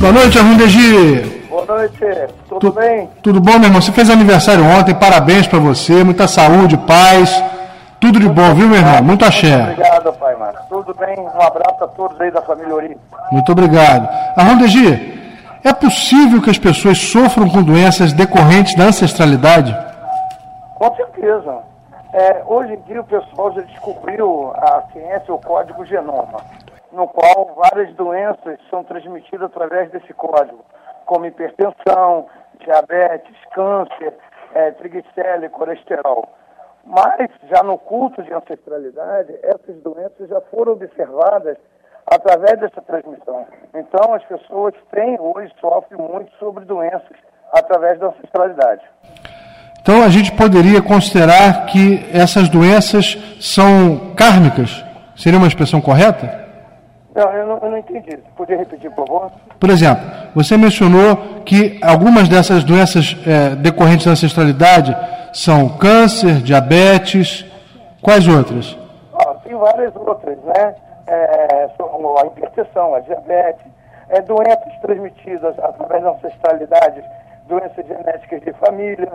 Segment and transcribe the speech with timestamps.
[0.00, 1.46] Boa noite, Arrundegi.
[1.50, 2.00] Boa noite,
[2.48, 3.06] tudo tu, bem?
[3.22, 3.82] Tudo bom, meu irmão?
[3.82, 7.30] Você fez aniversário ontem, parabéns para você, muita saúde, paz,
[8.00, 9.02] tudo de bom, viu, meu irmão?
[9.02, 9.62] Muito axé.
[9.62, 10.58] Obrigado, pai, mano.
[10.70, 11.18] Tudo bem?
[11.18, 12.96] Um abraço a todos aí da família Ori.
[13.30, 14.08] Muito obrigado.
[14.38, 15.20] Arrundegi,
[15.62, 19.76] é possível que as pessoas sofram com doenças decorrentes da ancestralidade?
[20.76, 21.58] Com certeza.
[22.14, 26.40] É, hoje em dia o pessoal já descobriu a ciência, o código genoma
[26.92, 30.64] no qual várias doenças são transmitidas através desse código,
[31.06, 32.26] como hipertensão,
[32.60, 34.14] diabetes, câncer,
[34.54, 36.28] é, triglicérides, colesterol.
[36.84, 41.56] Mas, já no culto de ancestralidade, essas doenças já foram observadas
[42.06, 43.46] através dessa transmissão.
[43.74, 47.16] Então, as pessoas têm hoje, sofrem muito sobre doenças
[47.52, 48.82] através da ancestralidade.
[49.80, 54.84] Então, a gente poderia considerar que essas doenças são kármicas?
[55.16, 56.49] Seria uma expressão correta?
[57.14, 58.16] Não, eu não, eu não entendi.
[58.36, 59.32] Podia repetir, por favor?
[59.58, 64.96] Por exemplo, você mencionou que algumas dessas doenças é, decorrentes da ancestralidade
[65.32, 67.44] são câncer, diabetes,
[68.00, 68.76] quais outras?
[69.14, 70.74] Ah, tem várias outras, né?
[71.06, 71.68] É,
[72.20, 73.66] a hipertensão, a diabetes,
[74.08, 77.02] é, doenças transmitidas através da ancestralidade,
[77.48, 79.12] doenças genéticas de família.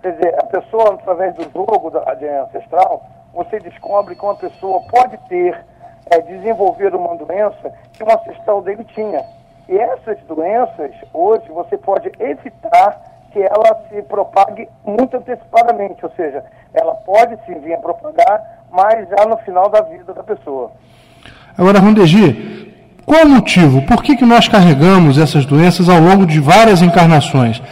[0.00, 3.04] Quer dizer, a pessoa, através do jogo da, de ancestral,
[3.34, 5.58] você descobre que uma pessoa pode ter
[6.10, 9.24] é, desenvolver uma doença que um ancestral dele tinha.
[9.68, 13.00] E essas doenças, hoje, você pode evitar
[13.32, 19.08] que ela se propague muito antecipadamente, ou seja, ela pode sim vir a propagar, mas
[19.08, 20.70] já no final da vida da pessoa.
[21.56, 22.74] Agora, Rondegi,
[23.06, 23.82] qual é o motivo?
[23.82, 27.62] Por que, que nós carregamos essas doenças ao longo de várias encarnações?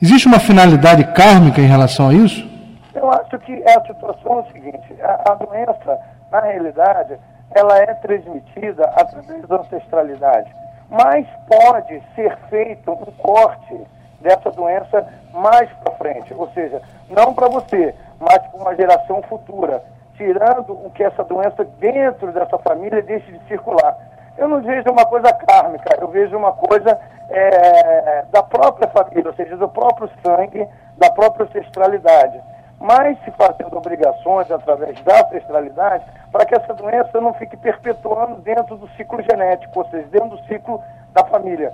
[0.00, 2.50] Existe uma finalidade kármica em relação a isso?
[2.94, 5.98] Eu acho que a situação é o seguinte: a, a doença,
[6.30, 7.16] na realidade,
[7.54, 10.54] ela é transmitida através da ancestralidade.
[10.88, 13.80] Mas pode ser feito um corte
[14.20, 19.82] dessa doença mais para frente, ou seja, não para você, mas para uma geração futura,
[20.16, 23.96] tirando o que essa doença dentro dessa família deixe de circular.
[24.36, 26.98] Eu não vejo uma coisa kármica, eu vejo uma coisa
[27.30, 30.68] é, da própria família, ou seja, do próprio sangue,
[30.98, 32.40] da própria ancestralidade
[32.82, 38.76] mas se fazendo obrigações através da ancestralidade para que essa doença não fique perpetuando dentro
[38.76, 40.82] do ciclo genético, ou seja, dentro do ciclo
[41.14, 41.72] da família.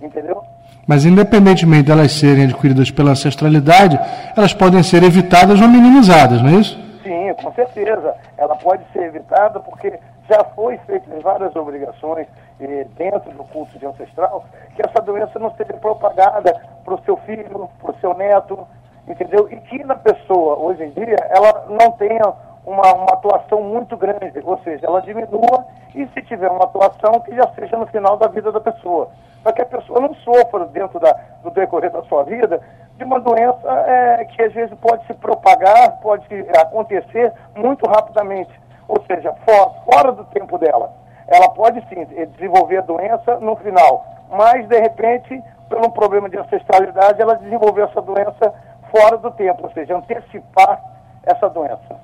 [0.00, 0.44] Entendeu?
[0.86, 3.98] Mas independentemente delas serem adquiridas pela ancestralidade,
[4.36, 6.78] elas podem ser evitadas ou minimizadas, não é isso?
[7.02, 8.14] Sim, com certeza.
[8.38, 9.98] Ela pode ser evitada porque
[10.28, 12.28] já foi feitas várias obrigações
[12.60, 14.44] eh, dentro do culto de ancestral
[14.76, 18.66] que essa doença não seja propagada para o seu filho, para o seu neto,
[19.08, 19.48] entendeu?
[19.50, 22.32] E que na pessoa, hoje em dia, ela não tenha
[22.64, 27.34] uma, uma atuação muito grande, ou seja, ela diminua e se tiver uma atuação que
[27.34, 29.10] já seja no final da vida da pessoa.
[29.42, 32.60] Para que a pessoa não sofra dentro da, do decorrer da sua vida
[32.96, 36.26] de uma doença é, que às vezes pode se propagar, pode
[36.58, 38.52] acontecer muito rapidamente,
[38.88, 40.92] ou seja, fora, fora do tempo dela.
[41.26, 47.20] Ela pode sim desenvolver a doença no final, mas de repente, pelo problema de ancestralidade,
[47.20, 48.54] ela desenvolveu essa doença
[48.94, 50.80] fora do tempo, ou seja, antecipar
[51.24, 51.96] essa doença.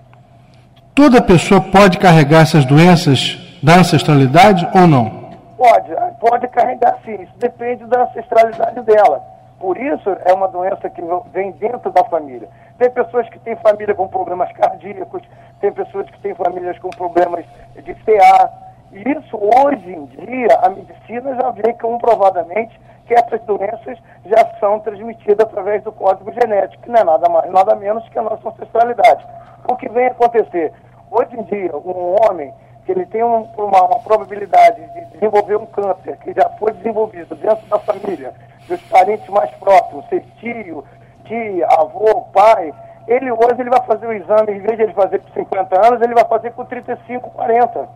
[0.93, 5.31] Toda pessoa pode carregar essas doenças da ancestralidade ou não?
[5.57, 9.23] Pode, pode carregar sim, isso depende da ancestralidade dela.
[9.61, 11.03] Por isso, é uma doença que
[11.33, 12.49] vem dentro da família.
[12.79, 15.23] Tem pessoas que têm família com problemas cardíacos,
[15.61, 18.51] tem pessoas que têm famílias com problemas de CA.
[18.91, 24.79] E isso, hoje em dia, a medicina já vê comprovadamente que essas doenças já são
[24.79, 28.51] transmitidas através do código genético, que não é nada mais, nada menos que a nossa
[28.51, 29.27] ancestralidade.
[29.69, 30.73] O que vem acontecer?
[31.11, 32.55] Hoje em dia, um homem
[32.87, 37.35] que ele tem um, uma, uma, probabilidade de desenvolver um câncer que já foi desenvolvido
[37.35, 38.33] dentro da família,
[38.69, 40.85] dos parentes mais próximos, ser tio,
[41.25, 42.73] tia, avô, pai,
[43.09, 46.01] ele hoje ele vai fazer o exame, em vez de ele fazer com 50 anos,
[46.01, 47.89] ele vai fazer com 35, 40.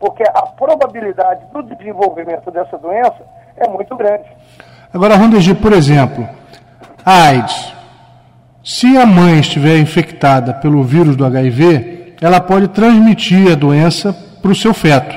[0.00, 3.22] Porque a probabilidade do desenvolvimento dessa doença
[3.60, 4.24] é muito grande.
[4.92, 6.28] Agora, Rondegi, por exemplo,
[7.04, 7.72] a AIDS.
[8.64, 14.12] Se a mãe estiver infectada pelo vírus do HIV, ela pode transmitir a doença
[14.42, 15.16] para o seu feto.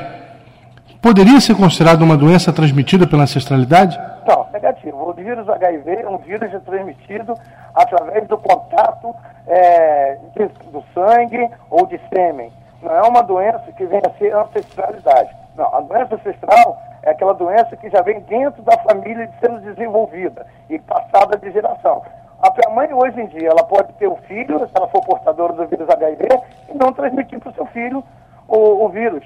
[1.01, 3.99] Poderia ser considerada uma doença transmitida pela ancestralidade?
[4.25, 5.09] Não, negativo.
[5.09, 7.33] O vírus HIV é um vírus transmitido
[7.75, 9.13] através do contato
[9.47, 10.17] é,
[10.71, 12.51] do sangue ou de sêmen.
[12.81, 15.29] Não é uma doença que vem a ser ancestralidade.
[15.55, 19.59] Não, a doença ancestral é aquela doença que já vem dentro da família de sendo
[19.61, 22.01] desenvolvida e passada de geração.
[22.41, 25.65] A mãe hoje em dia, ela pode ter o filho, se ela for portadora do
[25.65, 26.27] vírus HIV,
[26.69, 28.03] e não transmitir para o seu filho
[28.47, 29.23] o, o, vírus.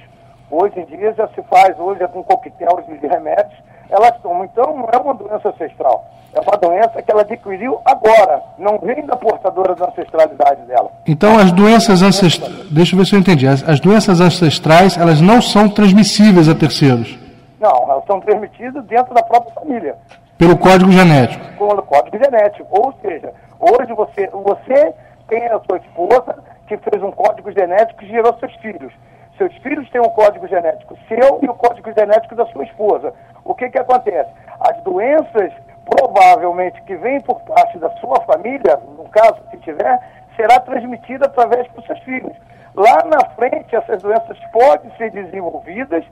[0.52, 3.60] Hoje em dia já se faz, hoje é com coquetel de remédios,
[3.90, 4.46] elas tomam.
[4.46, 6.06] Então, não é uma doença ancestral.
[6.38, 10.92] É uma doença que ela adquiriu agora, não vem da portadora da ancestralidade dela.
[11.08, 12.70] Então, as doenças ancestrais.
[12.70, 13.48] Deixa eu ver se eu entendi.
[13.48, 17.18] As, as doenças ancestrais, elas não são transmissíveis a terceiros?
[17.60, 19.96] Não, elas são transmitidas dentro da própria família.
[20.38, 21.44] Pelo código genético?
[21.58, 22.68] Pelo código genético.
[22.70, 24.94] Ou seja, hoje você, você
[25.28, 26.38] tem a sua esposa
[26.68, 28.94] que fez um código genético que gerou seus filhos.
[29.40, 33.12] Seus filhos têm um código genético seu e o código genético da sua esposa.
[33.44, 34.30] O que, que acontece?
[34.60, 35.52] As doenças,
[35.90, 40.00] provavelmente, que vêm por parte da sua família, no caso, se tiver,
[40.36, 42.34] será transmitida através dos seus filhos.
[42.76, 46.04] Lá na frente, essas doenças podem ser desenvolvidas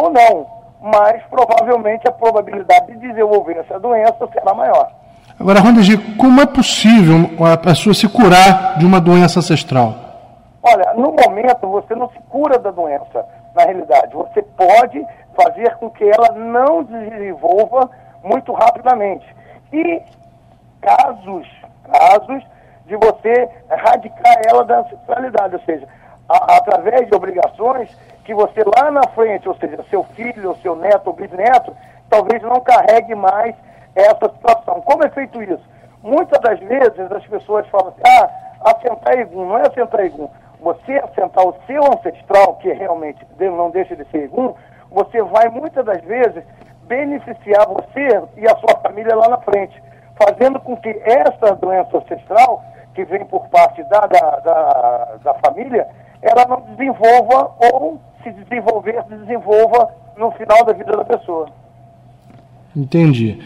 [0.00, 0.46] ou não,
[0.80, 4.90] mas provavelmente a probabilidade de desenvolver essa doença será maior.
[5.38, 9.94] Agora, Ronegi, como é possível a pessoa se curar de uma doença ancestral?
[10.62, 13.24] Olha, no momento você não se cura da doença,
[13.54, 14.14] na realidade.
[14.14, 15.04] Você pode
[15.36, 17.88] fazer com que ela não desenvolva
[18.22, 19.26] muito rapidamente.
[19.72, 20.02] E
[20.80, 21.46] casos,
[21.84, 22.44] casos
[22.86, 25.86] de você erradicar ela da ancestralidade, ou seja,
[26.28, 27.94] a, através de obrigações
[28.24, 31.74] que você lá na frente, ou seja, seu filho, seu neto ou bisneto,
[32.08, 33.54] talvez não carregue mais
[33.94, 34.80] essa situação.
[34.82, 35.62] Como é feito isso?
[36.02, 38.30] Muitas das vezes as pessoas falam assim, ah,
[38.70, 40.28] assentar igum, não é assentar igum.
[40.60, 44.54] Você assentar o seu ancestral, que realmente não deixa de ser igum,
[44.90, 46.42] você vai muitas das vezes
[46.88, 49.80] beneficiar você e a sua família lá na frente,
[50.16, 52.64] fazendo com que essa doença ancestral,
[52.94, 55.86] que vem por parte da, da, da, da família,
[56.22, 61.48] ela não desenvolva ou se desenvolver, desenvolva no final da vida da pessoa.
[62.74, 63.38] Entendi.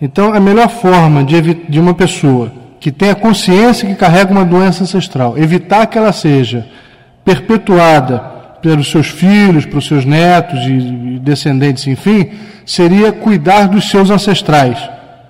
[0.00, 4.82] Então, a melhor forma de, de uma pessoa que tenha consciência que carrega uma doença
[4.82, 6.68] ancestral, evitar que ela seja
[7.24, 8.31] perpetuada
[8.62, 12.30] pelos seus filhos, pelos seus netos e descendentes, enfim,
[12.64, 14.78] seria cuidar dos seus ancestrais,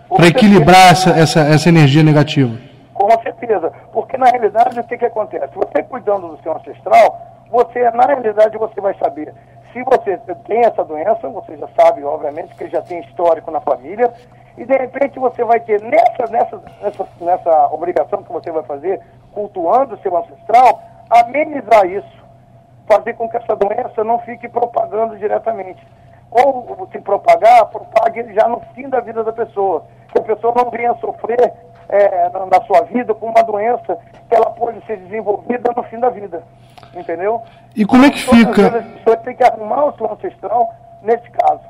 [0.08, 2.56] para equilibrar essa, essa, essa energia negativa.
[2.92, 5.48] Com certeza, porque na realidade o que, que acontece?
[5.54, 7.20] Você cuidando do seu ancestral,
[7.50, 9.34] você, na realidade, você vai saber
[9.72, 14.12] se você tem essa doença, você já sabe, obviamente, que já tem histórico na família,
[14.56, 19.00] e de repente você vai ter nessa, nessa, nessa, nessa obrigação que você vai fazer,
[19.32, 22.21] cultuando o seu ancestral, amenizar isso,
[22.92, 25.80] fazer com que essa doença não fique propagando diretamente.
[26.30, 30.70] Ou se propagar, propague já no fim da vida da pessoa, que a pessoa não
[30.70, 31.52] venha sofrer
[31.88, 33.98] é, na, na sua vida com uma doença
[34.28, 36.42] que ela pode ser desenvolvida no fim da vida.
[36.94, 37.42] Entendeu?
[37.74, 38.78] E como é que fica?
[38.78, 41.60] As pessoas têm que arrumar o seu ancestral nesse caso.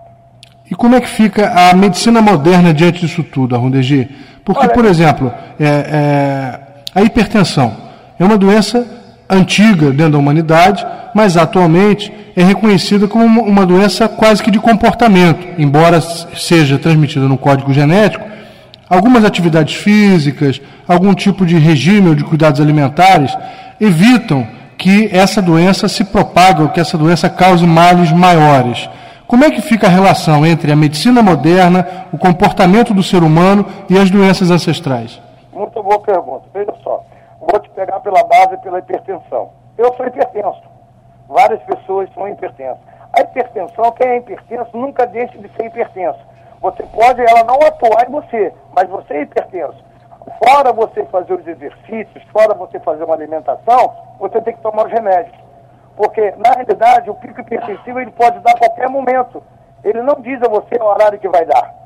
[0.70, 4.08] E como é que fica a medicina moderna diante disso tudo, Arrondegi?
[4.44, 6.60] Porque, Olha, por exemplo, é, é,
[6.94, 7.76] a hipertensão
[8.19, 14.42] é uma doença antiga dentro da humanidade, mas atualmente é reconhecida como uma doença quase
[14.42, 18.24] que de comportamento, embora seja transmitida no código genético.
[18.88, 23.36] Algumas atividades físicas, algum tipo de regime ou de cuidados alimentares
[23.80, 24.46] evitam
[24.76, 28.88] que essa doença se propague ou que essa doença cause males maiores.
[29.26, 33.64] Como é que fica a relação entre a medicina moderna, o comportamento do ser humano
[33.88, 35.20] e as doenças ancestrais?
[35.54, 36.42] Muito boa pergunta.
[36.52, 37.02] Veja só,
[37.50, 39.50] vou te pegar pela base pela hipertensão.
[39.77, 40.62] Eu sou hipertenso.
[41.29, 42.79] Várias pessoas são hipertensas.
[43.12, 46.21] A hipertensão, quem é hipertenso nunca deixa de ser hipertenso.
[46.61, 49.84] Você pode ela não atuar em você, mas você é hipertenso.
[50.39, 54.93] Fora você fazer os exercícios, fora você fazer uma alimentação, você tem que tomar os
[54.93, 55.37] remédios.
[55.96, 59.43] Porque, na realidade, o pico hipertensivo ele pode dar a qualquer momento.
[59.82, 61.81] Ele não diz a você o horário que vai dar.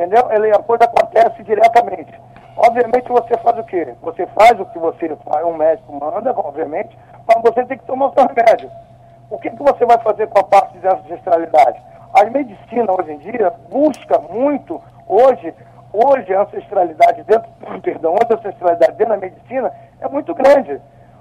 [0.00, 0.32] Entendeu?
[0.32, 2.18] Ele, a coisa acontece diretamente.
[2.56, 3.94] Obviamente você faz o quê?
[4.00, 5.14] Você faz o que você
[5.44, 8.70] um médico manda, obviamente, mas você tem que tomar o seu remédio.
[9.30, 11.82] O que, que você vai fazer com a parte de ancestralidade?
[12.14, 15.54] A medicina hoje em dia busca muito, hoje,
[15.92, 17.50] hoje a ancestralidade dentro,
[17.84, 20.80] perdão, a ancestralidade dentro da medicina é muito grande.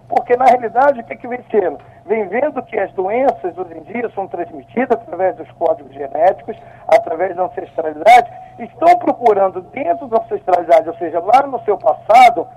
[0.10, 1.80] Porque, na realidade, o que, que vem sendo?
[2.08, 7.36] Vem vendo que as doenças, hoje em dia, são transmitidas através dos códigos genéticos, através
[7.36, 12.48] da ancestralidade, estão procurando dentro da ancestralidade, ou seja, lá no seu passado,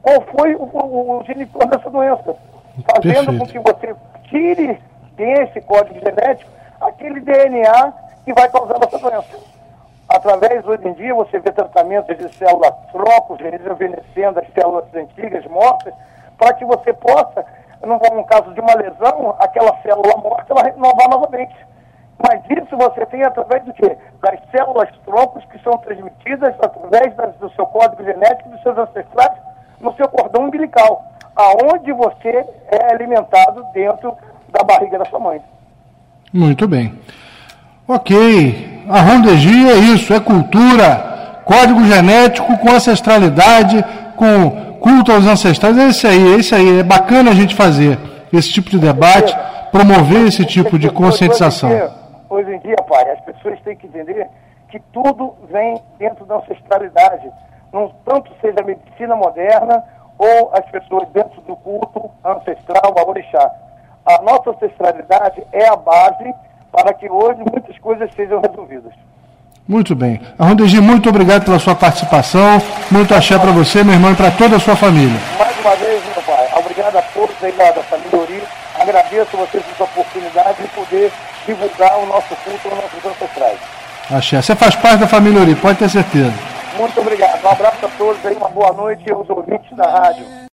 [0.00, 2.36] qual foi o, o, o genitor dessa doença.
[2.86, 3.38] Fazendo Perfeito.
[3.38, 3.96] com que você
[4.28, 4.80] tire
[5.16, 6.50] desse código genético
[6.80, 7.92] aquele DNA
[8.24, 9.36] que vai causar essa doença.
[10.08, 15.92] Através, hoje em dia, você vê tratamentos de células tropos, rejuvenescendo as células antigas, mortas,
[16.40, 17.44] para que você possa,
[17.86, 21.54] num, caso de uma lesão, aquela célula morta, ela renovar novamente.
[22.18, 23.96] Mas isso você tem através do quê?
[24.22, 29.32] Das células troncos que são transmitidas através do seu código genético dos seus ancestrais
[29.80, 31.04] no seu cordão umbilical,
[31.36, 34.16] aonde você é alimentado dentro
[34.50, 35.42] da barriga da sua mãe.
[36.32, 36.98] Muito bem.
[37.86, 38.84] Ok.
[38.88, 43.82] A Rondegi é isso, é cultura, código genético com ancestralidade,
[44.16, 45.78] com culto aos ancestrais.
[45.78, 46.80] É isso aí, é isso aí.
[46.80, 47.98] É bacana a gente fazer
[48.32, 49.36] esse tipo de debate,
[49.70, 51.70] promover esse tipo de conscientização.
[52.28, 54.26] Hoje em dia, pai, as pessoas têm que entender
[54.70, 57.30] que tudo vem dentro da ancestralidade.
[57.72, 59.84] Não tanto seja a medicina moderna
[60.18, 63.50] ou as pessoas dentro do culto ancestral, a orixá.
[64.06, 66.32] A nossa ancestralidade é a base
[66.72, 68.92] para que hoje muitas coisas sejam resolvidas.
[69.70, 70.20] Muito bem.
[70.36, 72.60] Arrondegi, muito obrigado pela sua participação.
[72.90, 75.16] Muito axé para você, meu irmão, e para toda a sua família.
[75.38, 78.42] Mais uma vez, meu pai, obrigado a todos aí da, da família Ori.
[78.80, 81.12] Agradeço a vocês essa oportunidade de poder
[81.46, 83.58] divulgar o nosso culto os nossos ancestrais.
[84.10, 84.42] Axé.
[84.42, 86.34] Você faz parte da família Ori, pode ter certeza.
[86.76, 87.44] Muito obrigado.
[87.44, 90.26] Um abraço a todos aí, uma boa noite aos ouvintes da rádio.